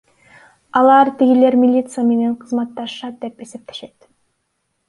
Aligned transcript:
Алар 0.79 1.11
тигилер 1.19 1.59
милиция 1.65 2.05
менен 2.09 2.35
кызматташышат 2.45 3.21
деп 3.27 3.47
эсептешет. 3.49 3.95